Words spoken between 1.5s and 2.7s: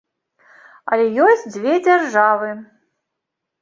дзве дзяржавы.